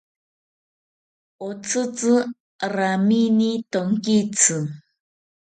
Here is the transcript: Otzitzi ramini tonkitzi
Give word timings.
Otzitzi 1.47 2.13
ramini 2.75 3.49
tonkitzi 3.71 4.57